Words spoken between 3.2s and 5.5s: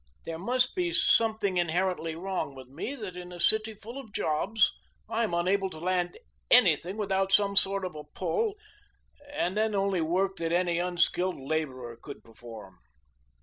a city full of jobs I am